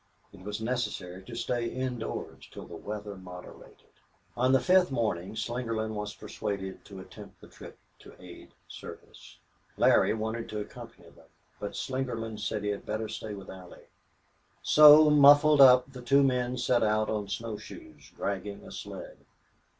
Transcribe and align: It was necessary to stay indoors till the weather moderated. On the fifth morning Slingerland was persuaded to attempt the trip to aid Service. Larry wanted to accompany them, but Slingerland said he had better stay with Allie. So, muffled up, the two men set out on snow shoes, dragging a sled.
It 0.33 0.41
was 0.41 0.59
necessary 0.59 1.21
to 1.25 1.35
stay 1.35 1.67
indoors 1.69 2.49
till 2.51 2.65
the 2.65 2.75
weather 2.75 3.15
moderated. 3.15 3.91
On 4.35 4.51
the 4.51 4.59
fifth 4.59 4.89
morning 4.89 5.35
Slingerland 5.35 5.93
was 5.93 6.15
persuaded 6.15 6.83
to 6.85 6.99
attempt 6.99 7.39
the 7.39 7.47
trip 7.47 7.77
to 7.99 8.15
aid 8.19 8.51
Service. 8.67 9.37
Larry 9.77 10.15
wanted 10.15 10.49
to 10.49 10.59
accompany 10.59 11.09
them, 11.11 11.27
but 11.59 11.73
Slingerland 11.75 12.39
said 12.39 12.63
he 12.63 12.71
had 12.71 12.83
better 12.83 13.07
stay 13.07 13.35
with 13.35 13.51
Allie. 13.51 13.89
So, 14.63 15.11
muffled 15.11 15.61
up, 15.61 15.91
the 15.93 16.01
two 16.01 16.23
men 16.23 16.57
set 16.57 16.81
out 16.81 17.07
on 17.11 17.27
snow 17.27 17.57
shoes, 17.57 18.11
dragging 18.17 18.63
a 18.63 18.71
sled. 18.71 19.17